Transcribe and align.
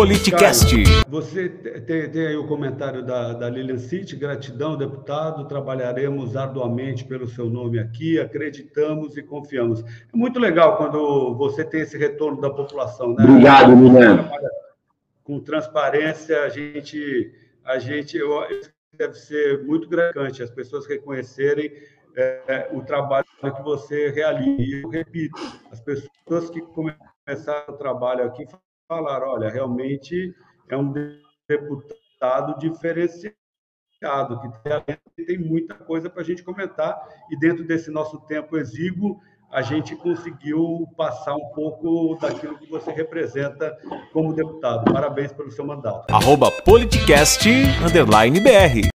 Politicast. 0.00 0.74
você 1.08 1.50
tem, 1.50 2.10
tem, 2.10 2.26
aí 2.28 2.34
o 2.34 2.46
comentário 2.46 3.04
da, 3.04 3.34
da 3.34 3.50
Lilian 3.50 3.76
City, 3.76 4.16
gratidão, 4.16 4.74
deputado, 4.74 5.46
trabalharemos 5.46 6.38
arduamente 6.38 7.04
pelo 7.04 7.28
seu 7.28 7.50
nome 7.50 7.78
aqui, 7.78 8.18
acreditamos 8.18 9.18
e 9.18 9.22
confiamos. 9.22 9.82
É 9.82 10.16
muito 10.16 10.38
legal 10.38 10.78
quando 10.78 11.34
você 11.34 11.62
tem 11.62 11.82
esse 11.82 11.98
retorno 11.98 12.40
da 12.40 12.48
população, 12.48 13.14
né? 13.14 13.24
Obrigado, 13.24 13.76
Milena. 13.76 14.32
Com 15.22 15.38
transparência, 15.38 16.44
a 16.44 16.48
gente, 16.48 17.34
a 17.62 17.78
gente 17.78 18.16
eu, 18.16 18.40
deve 18.96 19.12
ser 19.12 19.62
muito 19.66 19.86
gratificante 19.86 20.42
as 20.42 20.50
pessoas 20.50 20.86
reconhecerem 20.86 21.70
é, 22.16 22.70
o 22.72 22.80
trabalho 22.80 23.26
que 23.38 23.62
você 23.62 24.08
realiza. 24.08 24.62
E 24.62 24.82
eu 24.82 24.88
repito, 24.88 25.38
as 25.70 25.78
pessoas 25.78 26.48
que 26.48 26.62
começaram 26.62 27.64
o 27.68 27.72
trabalho 27.74 28.24
aqui 28.24 28.46
falaram, 28.90 29.28
olha, 29.28 29.48
realmente 29.48 30.34
é 30.68 30.76
um 30.76 30.92
deputado 31.48 32.58
diferenciado, 32.58 33.36
que 35.14 35.24
tem 35.24 35.38
muita 35.38 35.74
coisa 35.74 36.10
para 36.10 36.22
a 36.22 36.24
gente 36.24 36.42
comentar, 36.42 37.00
e 37.30 37.38
dentro 37.38 37.64
desse 37.64 37.88
nosso 37.88 38.18
tempo 38.22 38.56
exíguo, 38.56 39.20
a 39.52 39.62
gente 39.62 39.94
conseguiu 39.94 40.88
passar 40.96 41.36
um 41.36 41.52
pouco 41.54 42.18
daquilo 42.20 42.58
que 42.58 42.68
você 42.68 42.90
representa 42.90 43.76
como 44.12 44.34
deputado. 44.34 44.92
Parabéns 44.92 45.32
pelo 45.32 45.52
seu 45.52 45.64
mandato. 45.64 46.12
Arroba 46.12 46.50
politicast, 46.64 47.48
underline 47.84 48.40
BR. 48.40 48.89